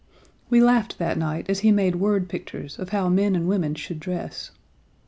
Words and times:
We 0.49 0.61
laughed 0.63 0.97
that 0.97 1.15
night 1.15 1.47
as 1.47 1.59
he 1.59 1.71
made 1.71 1.97
word 1.97 2.27
pictures 2.27 2.79
of 2.79 2.89
how 2.89 3.07
men 3.07 3.35
and 3.35 3.47
women 3.47 3.75
should 3.75 3.99
dress. 3.99 4.49